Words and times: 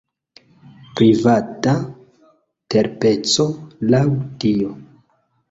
Privata 1.01 1.75
terpeco, 2.75 3.47
laŭ 3.93 4.03
tio. 4.43 4.73